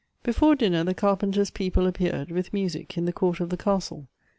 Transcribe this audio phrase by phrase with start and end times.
[0.23, 4.07] Before dinner the carpenter's people appeared, with music, in the court of the castle.